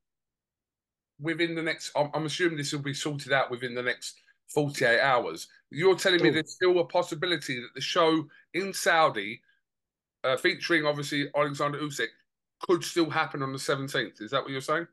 within 1.19 1.55
the 1.55 1.61
next, 1.61 1.91
I'm, 1.95 2.11
I'm 2.13 2.25
assuming 2.25 2.57
this 2.57 2.73
will 2.73 2.81
be 2.81 2.93
sorted 2.93 3.31
out 3.31 3.49
within 3.49 3.73
the 3.73 3.81
next 3.81 4.19
48 4.49 4.99
hours. 4.99 5.47
You're 5.71 5.95
telling 5.95 6.21
me 6.21 6.29
there's 6.29 6.51
still 6.51 6.79
a 6.79 6.85
possibility 6.85 7.59
that 7.59 7.73
the 7.73 7.81
show 7.81 8.27
in 8.53 8.73
Saudi, 8.73 9.41
uh, 10.23 10.35
featuring 10.35 10.85
obviously 10.85 11.29
Alexander 11.35 11.79
Usyk, 11.79 12.07
could 12.67 12.83
still 12.83 13.09
happen 13.09 13.41
on 13.41 13.53
the 13.53 13.57
17th. 13.57 14.21
Is 14.21 14.31
that 14.31 14.43
what 14.43 14.51
you're 14.51 14.61
saying? 14.61 14.87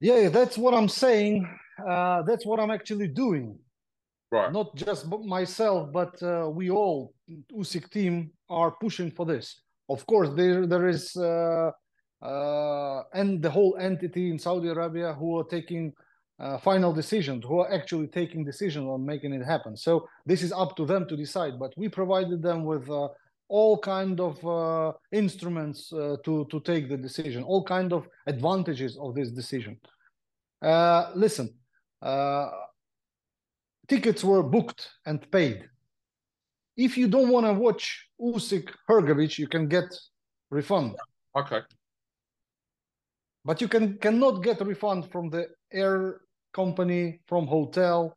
Yeah, 0.00 0.28
that's 0.28 0.58
what 0.58 0.74
I'm 0.74 0.88
saying. 0.88 1.48
Uh, 1.88 2.22
that's 2.22 2.44
what 2.44 2.58
I'm 2.60 2.70
actually 2.70 3.08
doing. 3.08 3.58
Right. 4.30 4.52
Not 4.52 4.74
just 4.74 5.06
myself, 5.06 5.90
but 5.92 6.20
uh, 6.22 6.50
we 6.50 6.70
all, 6.70 7.14
Usyk 7.52 7.90
team, 7.90 8.32
are 8.50 8.72
pushing 8.72 9.10
for 9.10 9.24
this. 9.24 9.62
Of 9.88 10.04
course, 10.06 10.28
there 10.34 10.66
there 10.66 10.86
is, 10.88 11.16
uh, 11.16 11.70
uh 12.20 13.02
and 13.14 13.40
the 13.40 13.50
whole 13.50 13.76
entity 13.80 14.30
in 14.30 14.38
Saudi 14.38 14.68
Arabia 14.68 15.14
who 15.14 15.38
are 15.38 15.44
taking 15.44 15.94
uh, 16.40 16.58
final 16.58 16.92
decisions, 16.92 17.44
who 17.44 17.60
are 17.60 17.72
actually 17.72 18.06
taking 18.06 18.44
decisions 18.44 18.86
on 18.86 19.04
making 19.04 19.32
it 19.32 19.44
happen. 19.44 19.76
So 19.76 20.08
this 20.24 20.42
is 20.42 20.52
up 20.52 20.76
to 20.76 20.86
them 20.86 21.06
to 21.08 21.16
decide. 21.16 21.58
But 21.58 21.72
we 21.76 21.88
provided 21.88 22.42
them 22.42 22.64
with 22.64 22.88
uh, 22.88 23.08
all 23.48 23.78
kind 23.78 24.20
of 24.20 24.44
uh, 24.46 24.92
instruments 25.12 25.92
uh, 25.92 26.16
to 26.24 26.46
to 26.50 26.60
take 26.60 26.88
the 26.88 26.96
decision, 26.96 27.42
all 27.42 27.64
kind 27.64 27.92
of 27.92 28.06
advantages 28.26 28.96
of 28.98 29.14
this 29.14 29.30
decision. 29.30 29.78
Uh, 30.62 31.10
listen, 31.14 31.54
uh, 32.02 32.50
tickets 33.88 34.22
were 34.22 34.42
booked 34.42 34.90
and 35.06 35.30
paid. 35.30 35.68
If 36.76 36.96
you 36.96 37.08
don't 37.08 37.30
want 37.30 37.46
to 37.46 37.54
watch 37.54 38.06
Usyk 38.20 38.68
Hrgovic, 38.88 39.38
you 39.38 39.48
can 39.48 39.66
get 39.66 39.86
refund. 40.50 40.96
Okay. 41.36 41.60
But 43.44 43.60
you 43.60 43.68
can 43.68 43.98
cannot 43.98 44.42
get 44.42 44.60
a 44.60 44.64
refund 44.64 45.10
from 45.10 45.30
the 45.30 45.48
air 45.72 46.20
company, 46.52 47.20
from 47.26 47.46
hotel, 47.46 48.16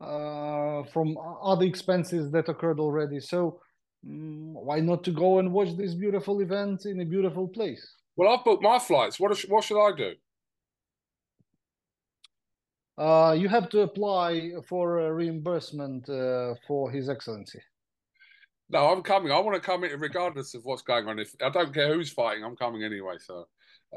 uh, 0.00 0.82
from 0.92 1.16
other 1.42 1.66
expenses 1.66 2.30
that 2.32 2.48
occurred 2.48 2.80
already. 2.80 3.20
So 3.20 3.60
um, 4.06 4.54
why 4.54 4.80
not 4.80 5.04
to 5.04 5.12
go 5.12 5.38
and 5.38 5.52
watch 5.52 5.76
this 5.76 5.94
beautiful 5.94 6.40
event 6.40 6.86
in 6.86 7.00
a 7.00 7.04
beautiful 7.04 7.48
place? 7.48 7.96
Well, 8.16 8.32
I've 8.32 8.44
booked 8.44 8.62
my 8.62 8.78
flights. 8.78 9.20
What, 9.20 9.38
what 9.48 9.64
should 9.64 9.80
I 9.80 9.96
do? 9.96 10.12
Uh, 12.98 13.32
you 13.32 13.48
have 13.48 13.70
to 13.70 13.80
apply 13.80 14.52
for 14.68 15.00
a 15.00 15.12
reimbursement 15.12 16.08
uh, 16.08 16.54
for 16.66 16.90
His 16.90 17.08
Excellency. 17.08 17.60
No, 18.68 18.92
I'm 18.92 19.02
coming. 19.02 19.32
I 19.32 19.38
want 19.40 19.60
to 19.60 19.66
come 19.66 19.84
in 19.84 19.98
regardless 19.98 20.54
of 20.54 20.64
what's 20.64 20.82
going 20.82 21.08
on. 21.08 21.18
If 21.18 21.34
I 21.42 21.48
don't 21.48 21.74
care 21.74 21.92
who's 21.92 22.12
fighting, 22.12 22.44
I'm 22.44 22.56
coming 22.56 22.84
anyway. 22.84 23.14
So, 23.18 23.46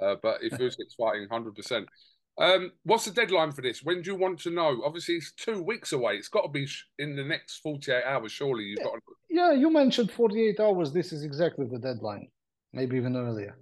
uh, 0.01 0.15
but 0.23 0.41
if 0.41 0.53
Usyk's 0.53 0.95
fighting, 0.95 1.27
hundred 1.29 1.55
percent. 1.55 1.87
Um, 2.37 2.71
what's 2.83 3.05
the 3.05 3.11
deadline 3.11 3.51
for 3.51 3.61
this? 3.61 3.83
When 3.83 4.01
do 4.01 4.11
you 4.11 4.17
want 4.17 4.39
to 4.41 4.49
know? 4.49 4.81
Obviously, 4.83 5.15
it's 5.15 5.31
two 5.33 5.61
weeks 5.61 5.91
away. 5.91 6.15
It's 6.15 6.29
got 6.29 6.41
to 6.41 6.49
be 6.49 6.67
in 6.97 7.15
the 7.15 7.23
next 7.23 7.57
48 7.57 8.03
hours, 8.03 8.31
surely. 8.31 8.63
You've 8.63 8.79
yeah. 8.79 8.85
got 8.85 8.93
to... 8.93 9.01
Yeah, 9.29 9.51
you 9.53 9.71
mentioned 9.71 10.11
48 10.11 10.59
hours. 10.59 10.91
This 10.91 11.13
is 11.13 11.23
exactly 11.23 11.67
the 11.67 11.77
deadline, 11.77 12.27
maybe 12.73 12.97
even 12.97 13.15
earlier. 13.15 13.55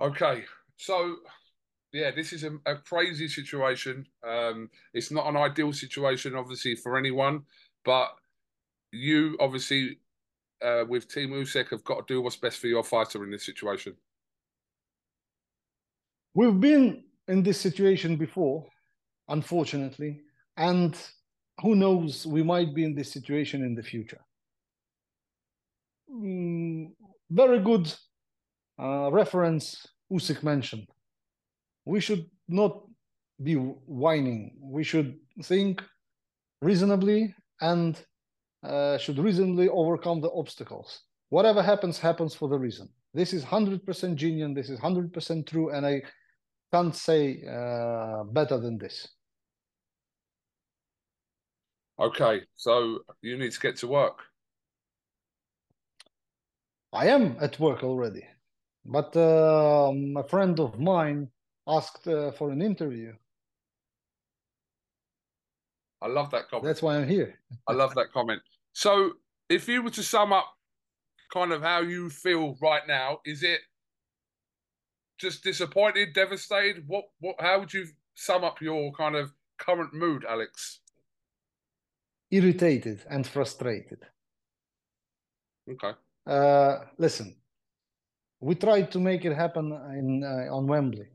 Okay. 0.00 0.44
So, 0.78 1.16
yeah, 1.92 2.10
this 2.10 2.32
is 2.32 2.44
a, 2.44 2.56
a 2.64 2.76
crazy 2.76 3.28
situation. 3.28 4.06
Um, 4.26 4.70
it's 4.94 5.10
not 5.10 5.26
an 5.26 5.36
ideal 5.36 5.74
situation, 5.74 6.34
obviously, 6.34 6.74
for 6.74 6.96
anyone, 6.96 7.42
but 7.84 8.08
you, 8.92 9.36
obviously, 9.40 9.98
uh, 10.64 10.84
with 10.88 11.12
Team 11.12 11.30
Usyk, 11.30 11.68
have 11.68 11.84
got 11.84 12.06
to 12.06 12.14
do 12.14 12.22
what's 12.22 12.36
best 12.36 12.58
for 12.58 12.66
your 12.66 12.82
fighter 12.82 13.22
in 13.24 13.30
this 13.30 13.44
situation. 13.44 13.94
We've 16.34 16.60
been 16.60 17.04
in 17.28 17.42
this 17.42 17.60
situation 17.60 18.16
before, 18.16 18.66
unfortunately, 19.28 20.20
and 20.56 20.96
who 21.60 21.74
knows, 21.74 22.26
we 22.26 22.42
might 22.42 22.74
be 22.74 22.84
in 22.84 22.94
this 22.94 23.12
situation 23.12 23.64
in 23.64 23.74
the 23.74 23.82
future. 23.82 24.20
Mm, 26.12 26.92
very 27.30 27.60
good 27.60 27.92
uh, 28.80 29.10
reference 29.12 29.86
Usyk 30.10 30.42
mentioned. 30.42 30.86
We 31.84 32.00
should 32.00 32.26
not 32.48 32.82
be 33.42 33.54
whining. 33.54 34.56
We 34.60 34.84
should 34.84 35.18
think 35.42 35.82
reasonably 36.62 37.34
and 37.60 37.98
uh, 38.62 38.98
should 38.98 39.18
reasonably 39.18 39.68
overcome 39.68 40.20
the 40.20 40.30
obstacles. 40.32 41.02
Whatever 41.30 41.62
happens, 41.62 41.98
happens 41.98 42.34
for 42.34 42.48
the 42.48 42.58
reason. 42.58 42.88
This 43.14 43.32
is 43.32 43.44
100% 43.44 44.14
genuine. 44.14 44.54
This 44.54 44.68
is 44.68 44.78
100% 44.78 45.46
true. 45.46 45.70
And 45.70 45.86
I 45.86 46.02
can't 46.72 46.94
say 46.94 47.42
uh, 47.46 48.24
better 48.24 48.58
than 48.58 48.78
this. 48.78 49.08
Okay, 51.98 52.40
so 52.56 53.00
you 53.20 53.36
need 53.36 53.52
to 53.52 53.60
get 53.60 53.76
to 53.78 53.86
work. 53.86 54.20
I 56.92 57.08
am 57.08 57.36
at 57.40 57.60
work 57.60 57.84
already, 57.84 58.24
but 58.84 59.14
uh, 59.16 59.92
a 60.16 60.24
friend 60.24 60.58
of 60.58 60.80
mine 60.80 61.28
asked 61.66 62.08
uh, 62.08 62.32
for 62.32 62.50
an 62.50 62.62
interview. 62.62 63.12
I 66.02 66.08
love 66.08 66.30
that 66.30 66.48
comment. 66.48 66.64
That's 66.64 66.82
why 66.82 66.96
I'm 66.96 67.06
here. 67.06 67.38
I 67.68 67.74
love 67.74 67.94
that 67.94 68.12
comment. 68.12 68.40
So, 68.72 69.12
if 69.48 69.68
you 69.68 69.82
were 69.82 69.90
to 69.90 70.02
sum 70.02 70.32
up 70.32 70.46
kind 71.32 71.52
of 71.52 71.62
how 71.62 71.80
you 71.80 72.08
feel 72.08 72.56
right 72.62 72.86
now, 72.88 73.20
is 73.26 73.42
it 73.42 73.60
just 75.20 75.44
disappointed, 75.44 76.12
devastated? 76.14 76.84
What, 76.86 77.04
what, 77.20 77.36
how 77.38 77.60
would 77.60 77.72
you 77.72 77.86
sum 78.14 78.44
up 78.44 78.60
your 78.60 78.92
kind 78.92 79.16
of 79.16 79.32
current 79.58 79.92
mood, 79.92 80.24
Alex? 80.28 80.80
Irritated 82.30 83.04
and 83.10 83.26
frustrated. 83.26 84.00
Okay. 85.70 85.92
Uh, 86.26 86.76
listen, 86.98 87.36
we 88.40 88.54
tried 88.54 88.90
to 88.92 88.98
make 88.98 89.24
it 89.24 89.34
happen 89.34 89.72
in 89.98 90.24
uh, 90.24 90.54
on 90.54 90.66
Wembley. 90.66 91.08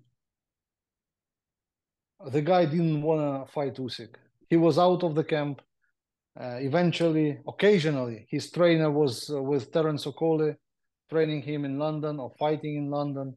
The 2.32 2.42
guy 2.42 2.66
didn't 2.66 3.02
want 3.02 3.22
to 3.48 3.52
fight 3.52 3.76
Usyk. 3.76 4.16
He 4.50 4.58
was 4.58 4.78
out 4.78 5.04
of 5.04 5.16
the 5.16 5.24
camp. 5.24 5.62
Uh, 6.40 6.58
eventually, 6.60 7.40
occasionally, 7.48 8.28
his 8.30 8.52
trainer 8.52 8.92
was 8.92 9.30
uh, 9.30 9.42
with 9.42 9.74
Lawrence 9.74 10.06
Okolie, 10.06 10.58
training 11.10 11.42
him 11.42 11.64
in 11.64 11.80
London 11.80 12.20
or 12.20 12.34
fighting 12.38 12.76
in 12.76 12.90
London, 12.90 13.36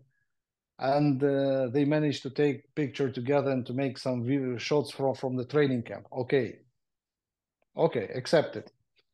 and 0.78 1.22
uh, 1.22 1.68
they 1.72 1.84
managed 1.84 2.22
to 2.22 2.30
take 2.30 2.74
picture 2.74 3.10
together 3.10 3.50
and 3.50 3.66
to 3.66 3.72
make 3.72 3.98
some 3.98 4.24
video 4.24 4.56
shots 4.56 4.90
from 4.90 5.14
from 5.14 5.36
the 5.36 5.44
training 5.44 5.82
camp. 5.82 6.06
Okay, 6.12 6.58
okay, 7.76 8.08
accepted. 8.14 8.70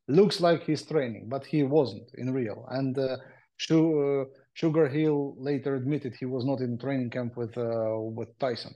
Looks 0.07 0.41
like 0.41 0.65
he's 0.65 0.83
training, 0.83 1.29
but 1.29 1.47
he 1.47 1.63
wasn't 1.63 2.11
in 2.15 2.33
real. 2.33 2.67
And 2.71 2.99
uh, 2.99 3.17
Sugar 3.57 4.89
Hill 4.89 5.35
later 5.39 5.77
admitted 5.77 6.15
he 6.15 6.27
was 6.27 6.45
not 6.45 6.61
in 6.61 6.79
training 6.79 7.11
camp 7.11 7.37
with 7.37 7.57
uh, 7.57 7.99
with 7.99 8.39
Tyson. 8.39 8.75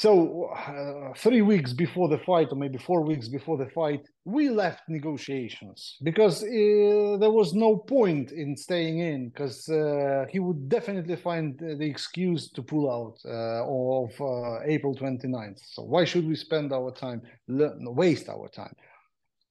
So 0.00 0.46
uh, 0.46 1.12
three 1.14 1.42
weeks 1.42 1.74
before 1.74 2.08
the 2.08 2.16
fight, 2.16 2.48
or 2.52 2.56
maybe 2.56 2.78
four 2.78 3.02
weeks 3.02 3.28
before 3.28 3.58
the 3.58 3.68
fight, 3.68 4.00
we 4.24 4.48
left 4.48 4.88
negotiations 4.88 5.98
because 6.02 6.42
uh, 6.42 7.18
there 7.20 7.30
was 7.30 7.52
no 7.52 7.76
point 7.76 8.32
in 8.32 8.56
staying 8.56 9.00
in 9.00 9.28
because 9.28 9.68
uh, 9.68 10.24
he 10.30 10.38
would 10.38 10.70
definitely 10.70 11.16
find 11.16 11.58
the 11.58 11.84
excuse 11.84 12.50
to 12.52 12.62
pull 12.62 12.90
out 12.90 13.18
uh, 13.26 13.62
of 13.62 14.10
uh, 14.22 14.60
April 14.64 14.94
29th. 14.94 15.60
So 15.66 15.82
why 15.82 16.06
should 16.06 16.26
we 16.26 16.34
spend 16.34 16.72
our 16.72 16.92
time, 16.92 17.20
waste 17.46 18.30
our 18.30 18.48
time? 18.48 18.74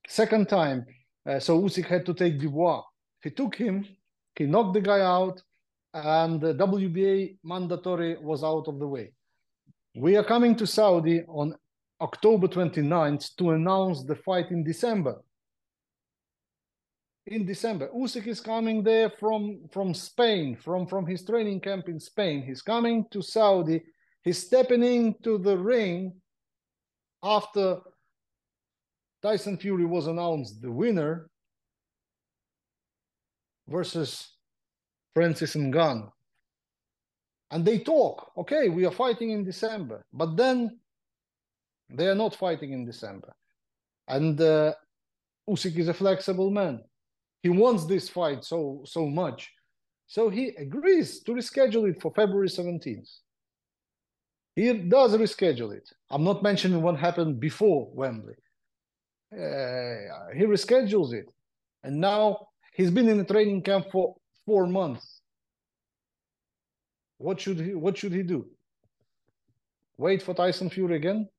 Second 0.08 0.50
time, 0.50 0.84
uh, 1.30 1.40
so 1.40 1.62
Usyk 1.62 1.86
had 1.86 2.08
to 2.08 2.16
take 2.16 2.40
Dubois. 2.40 2.82
He 3.22 3.30
took 3.30 3.54
him, 3.54 3.86
he 4.36 4.48
knocked 4.48 4.74
the 4.74 4.82
guy 4.82 5.02
out, 5.02 5.44
and 5.94 6.42
the 6.42 6.56
WBA 6.56 7.38
mandatory 7.44 8.18
was 8.20 8.44
out 8.44 8.68
of 8.68 8.80
the 8.80 8.88
way. 8.88 9.12
We 10.00 10.16
are 10.16 10.24
coming 10.24 10.56
to 10.56 10.66
Saudi 10.66 11.24
on 11.28 11.54
October 12.00 12.48
29th 12.48 13.36
to 13.36 13.50
announce 13.52 14.02
the 14.06 14.16
fight 14.16 14.50
in 14.50 14.64
December. 14.64 15.22
In 17.28 17.46
December, 17.46 17.90
Usyk 17.94 18.26
is 18.28 18.40
coming 18.40 18.82
there 18.82 19.10
from 19.10 19.68
from 19.74 19.94
Spain, 19.94 20.56
from 20.56 20.88
from 20.88 21.06
his 21.06 21.26
training 21.26 21.60
camp 21.60 21.90
in 21.90 22.00
Spain. 22.00 22.44
He's 22.44 22.62
coming 22.62 23.08
to 23.12 23.22
Saudi. 23.22 23.84
He's 24.24 24.38
stepping 24.38 24.84
into 24.84 25.38
the 25.38 25.58
ring 25.58 26.14
after 27.22 27.80
Tyson 29.22 29.58
Fury 29.58 29.86
was 29.86 30.08
announced 30.08 30.62
the 30.62 30.72
winner 30.72 31.30
versus 33.68 34.38
Francis 35.14 35.58
Ngannou 35.58 36.10
and 37.52 37.66
they 37.66 37.80
talk 37.80 38.32
okay 38.38 38.70
we 38.70 38.86
are 38.86 38.92
fighting 38.92 39.32
in 39.32 39.44
december. 39.44 40.06
But 40.14 40.36
then 40.36 40.80
they 41.90 42.08
are 42.08 42.16
not 42.16 42.36
fighting 42.36 42.74
in 42.74 42.86
december. 42.86 43.34
And 44.08 44.40
uh, 44.42 44.74
Usyk 45.50 45.78
is 45.78 45.88
a 45.88 45.94
flexible 45.94 46.52
man. 46.52 46.82
He 47.42 47.50
wants 47.50 47.86
this 47.86 48.10
fight 48.10 48.44
so 48.44 48.84
so 48.86 49.08
much. 49.08 49.52
So 50.08 50.30
he 50.30 50.50
agrees 50.58 51.22
to 51.24 51.34
reschedule 51.34 51.90
it 51.90 52.02
for 52.02 52.12
february 52.14 52.50
17th 52.50 53.10
he 54.60 54.74
does 54.74 55.16
reschedule 55.16 55.74
it. 55.74 55.90
I'm 56.10 56.24
not 56.24 56.44
mentioning 56.44 56.82
what 56.82 56.98
happened 56.98 57.40
before 57.40 57.90
wembley. 57.94 58.36
Uh, 59.32 60.34
he 60.36 60.44
reschedules 60.44 61.14
it. 61.14 61.32
And 61.84 62.02
now 62.02 62.48
he's 62.74 62.92
been 62.92 63.08
in 63.08 63.18
the 63.18 63.24
training 63.24 63.62
camp 63.62 63.86
for 63.92 64.16
four 64.46 64.68
months 64.68 65.19
what 67.20 67.40
should 67.40 67.60
he 67.60 67.76
what 67.76 67.98
should 67.98 68.14
he 68.14 68.24
do? 68.24 68.48
Wait 69.98 70.24
for 70.24 70.34
Tyson 70.34 70.70
Fury 70.70 70.96
again? 70.96 71.30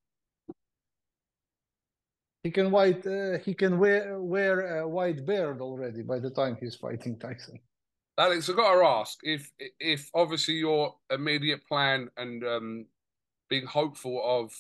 He 2.45 2.51
can 2.51 2.71
white 2.71 3.05
uh, 3.07 3.39
he 3.39 3.55
can 3.55 3.79
wear 3.79 4.21
wear 4.21 4.81
a 4.81 4.89
white 4.89 5.27
beard 5.27 5.61
already 5.61 6.03
by 6.03 6.19
the 6.19 6.31
time 6.31 6.57
he's 6.61 6.77
fighting 6.77 7.19
Tyson. 7.19 7.59
Alex, 8.19 8.51
I've 8.51 8.57
got 8.57 8.75
to 8.75 8.85
ask 8.85 9.19
if 9.23 9.51
if 9.81 10.11
obviously 10.15 10.55
your 10.55 10.95
immediate 11.11 11.67
plan 11.67 12.11
and 12.19 12.45
um, 12.45 12.87
being 13.49 13.67
hopeful 13.67 14.21
of 14.23 14.53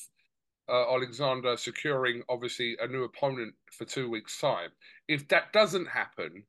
uh, 0.70 0.94
Alexander 0.94 1.56
securing 1.58 2.22
obviously 2.30 2.76
a 2.80 2.86
new 2.86 3.04
opponent 3.04 3.54
for 3.70 3.84
two 3.84 4.08
weeks' 4.08 4.40
time, 4.40 4.70
if 5.08 5.28
that 5.28 5.52
doesn't 5.52 5.86
happen, 5.86 6.44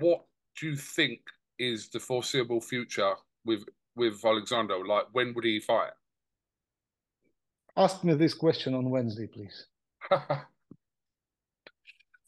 what 0.00 0.24
do 0.58 0.66
you 0.68 0.76
think 0.76 1.20
is 1.58 1.88
the 1.88 2.00
foreseeable 2.00 2.60
future 2.60 3.14
with 3.44 3.64
with 3.96 4.24
Alexander? 4.24 4.84
Like, 4.86 5.06
when 5.12 5.34
would 5.34 5.44
he 5.44 5.60
fight? 5.60 5.90
Ask 7.76 8.02
me 8.04 8.14
this 8.14 8.34
question 8.34 8.74
on 8.74 8.90
Wednesday, 8.90 9.26
please. 9.26 9.66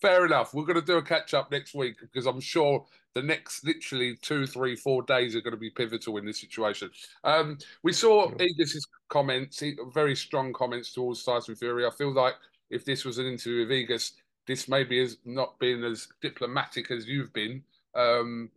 Fair 0.00 0.26
enough. 0.26 0.52
We're 0.52 0.64
going 0.64 0.80
to 0.80 0.86
do 0.86 0.96
a 0.96 1.02
catch 1.02 1.32
up 1.34 1.50
next 1.52 1.74
week 1.74 1.96
because 2.00 2.26
I'm 2.26 2.40
sure 2.40 2.84
the 3.14 3.22
next 3.22 3.64
literally 3.64 4.16
two, 4.20 4.46
three, 4.46 4.74
four 4.74 5.02
days 5.02 5.36
are 5.36 5.40
going 5.40 5.52
to 5.52 5.60
be 5.60 5.70
pivotal 5.70 6.16
in 6.16 6.24
this 6.24 6.40
situation. 6.40 6.90
Um, 7.22 7.58
we 7.82 7.92
saw. 7.92 8.30
Egis's 8.30 8.86
comments, 9.08 9.62
very 9.92 10.16
strong 10.16 10.52
comments 10.52 10.92
towards 10.92 11.22
Tyson 11.22 11.54
Fury. 11.54 11.86
I 11.86 11.90
feel 11.90 12.12
like 12.12 12.34
if 12.70 12.84
this 12.84 13.04
was 13.04 13.18
an 13.18 13.26
interview 13.26 13.60
with 13.60 13.70
Egis, 13.70 14.12
this 14.46 14.68
maybe 14.68 14.98
has 15.00 15.18
not 15.24 15.58
been 15.58 15.84
as 15.84 16.08
diplomatic 16.20 16.90
as 16.90 17.06
you've 17.06 17.32
been. 17.32 17.62
Um, 17.94 18.50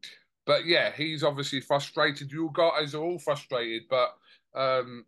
but 0.45 0.65
yeah, 0.65 0.91
he's 0.95 1.23
obviously 1.23 1.61
frustrated. 1.61 2.31
You 2.31 2.51
guys 2.53 2.93
are 2.93 3.03
all 3.03 3.19
frustrated, 3.19 3.83
but 3.89 4.15
um, 4.55 5.05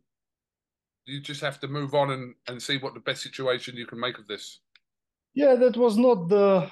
you 1.05 1.21
just 1.21 1.41
have 1.41 1.59
to 1.61 1.67
move 1.67 1.93
on 1.93 2.11
and, 2.11 2.35
and 2.47 2.61
see 2.61 2.77
what 2.77 2.93
the 2.93 2.99
best 2.99 3.21
situation 3.21 3.77
you 3.77 3.85
can 3.85 3.99
make 3.99 4.17
of 4.17 4.27
this. 4.27 4.59
Yeah, 5.33 5.55
that 5.55 5.77
was 5.77 5.97
not 5.97 6.29
the 6.29 6.69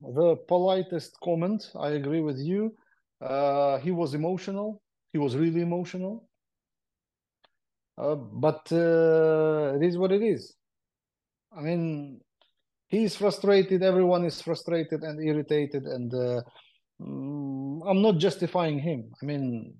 the 0.00 0.36
politest 0.48 1.16
comment. 1.22 1.70
I 1.78 1.90
agree 1.90 2.20
with 2.20 2.38
you. 2.38 2.74
Uh, 3.20 3.78
he 3.78 3.90
was 3.90 4.14
emotional. 4.14 4.82
He 5.12 5.18
was 5.18 5.36
really 5.36 5.60
emotional. 5.60 6.28
Uh, 7.98 8.14
but 8.14 8.66
uh, 8.72 9.74
it 9.76 9.82
is 9.82 9.98
what 9.98 10.12
it 10.12 10.22
is. 10.22 10.54
I 11.54 11.60
mean, 11.60 12.20
he's 12.88 13.16
frustrated. 13.16 13.82
Everyone 13.82 14.24
is 14.24 14.40
frustrated 14.40 15.02
and 15.02 15.22
irritated, 15.22 15.84
and 15.84 16.14
uh, 16.14 16.40
I'm 17.00 18.02
not 18.02 18.18
justifying 18.18 18.78
him. 18.78 19.12
I 19.22 19.26
mean, 19.26 19.74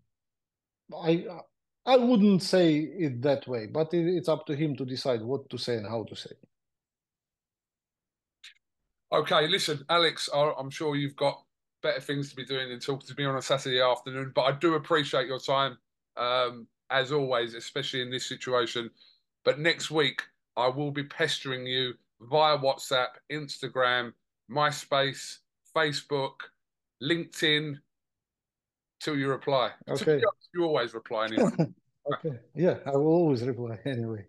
I 0.95 1.25
I 1.87 1.97
wouldn't 1.97 2.43
say 2.43 2.79
it 2.79 3.23
that 3.23 3.47
way, 3.49 3.67
but 3.67 3.93
it, 3.95 4.07
it's 4.07 4.29
up 4.29 4.47
to 4.47 4.57
him 4.57 4.77
to 4.77 4.85
decide 4.85 5.23
what 5.23 5.49
to 5.51 5.59
say 5.59 5.77
and 5.77 5.87
how 5.87 6.05
to 6.05 6.17
say. 6.17 6.33
Okay, 9.13 9.49
listen, 9.49 9.85
Alex, 9.89 10.29
I'm 10.33 10.71
sure 10.71 10.95
you've 10.95 11.17
got 11.17 11.43
better 11.83 12.01
things 12.01 12.31
to 12.31 12.37
be 12.37 12.45
doing 12.45 12.69
than 12.69 12.79
talking 12.79 13.09
to 13.09 13.15
me 13.17 13.25
on 13.25 13.37
a 13.37 13.43
Saturday 13.43 13.81
afternoon, 13.81 14.33
but 14.35 14.43
I 14.43 14.53
do 14.53 14.75
appreciate 14.75 15.27
your 15.27 15.41
time, 15.41 15.79
um, 16.17 16.69
as 16.91 17.11
always, 17.11 17.55
especially 17.55 18.03
in 18.03 18.11
this 18.11 18.27
situation. 18.27 18.91
But 19.45 19.59
next 19.59 19.91
week, 19.91 20.23
I 20.57 20.69
will 20.69 20.93
be 20.93 21.05
pestering 21.05 21.67
you 21.67 21.95
via 22.21 22.59
WhatsApp, 22.59 23.09
Instagram, 23.33 24.13
MySpace, 24.51 25.39
Facebook, 25.75 26.35
LinkedIn 27.03 27.77
till 29.01 29.17
you 29.17 29.29
reply. 29.29 29.71
Okay. 29.89 30.21
You 30.55 30.65
always 30.65 30.95
reply 30.95 31.27
anyway. 31.27 31.51
okay. 32.15 32.39
Yeah, 32.55 32.79
I 32.87 32.91
will 32.93 33.07
always 33.07 33.43
reply 33.43 33.79
anyway. 33.85 34.27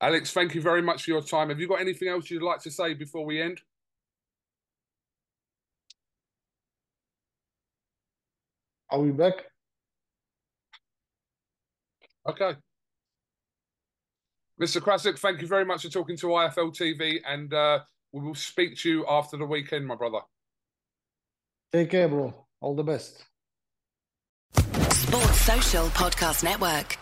Alex, 0.00 0.32
thank 0.32 0.54
you 0.54 0.60
very 0.60 0.82
much 0.82 1.04
for 1.04 1.10
your 1.10 1.22
time. 1.22 1.48
Have 1.48 1.60
you 1.60 1.68
got 1.68 1.80
anything 1.80 2.08
else 2.08 2.30
you'd 2.30 2.42
like 2.42 2.60
to 2.62 2.70
say 2.70 2.94
before 2.94 3.24
we 3.24 3.40
end? 3.40 3.60
Are 8.90 9.00
we 9.00 9.10
back? 9.10 9.34
Okay. 12.28 12.56
Mr. 14.60 14.80
Krassyuk, 14.80 15.18
thank 15.18 15.40
you 15.40 15.48
very 15.48 15.64
much 15.64 15.82
for 15.82 15.88
talking 15.88 16.16
to 16.18 16.26
IFL 16.26 16.76
TV, 16.76 17.20
and 17.26 17.52
uh, 17.54 17.80
we 18.12 18.20
will 18.20 18.34
speak 18.34 18.76
to 18.78 18.90
you 18.90 19.06
after 19.08 19.36
the 19.36 19.46
weekend, 19.46 19.86
my 19.86 19.96
brother. 19.96 20.20
Take 21.72 21.90
care, 21.90 22.08
bro. 22.08 22.34
All 22.60 22.74
the 22.74 22.84
best. 22.84 23.24
Sports 24.54 25.40
Social 25.40 25.86
Podcast 25.88 26.44
Network. 26.44 26.98